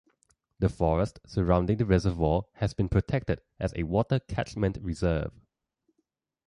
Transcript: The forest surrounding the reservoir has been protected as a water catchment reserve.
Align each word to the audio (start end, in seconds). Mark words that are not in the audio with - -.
The 0.57 0.67
forest 0.67 1.19
surrounding 1.27 1.77
the 1.77 1.85
reservoir 1.85 2.45
has 2.53 2.73
been 2.73 2.89
protected 2.89 3.39
as 3.59 3.71
a 3.75 3.83
water 3.83 4.17
catchment 4.17 4.79
reserve. 4.81 5.31